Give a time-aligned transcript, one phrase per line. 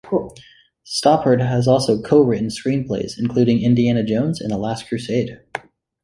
[0.83, 5.39] Stoppard has also co-written screenplays including "Indiana Jones and the Last Crusade".